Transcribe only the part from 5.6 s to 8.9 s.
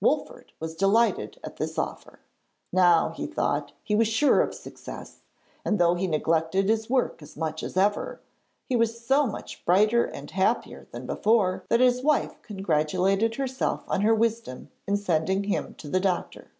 and though he neglected his work as much as ever, he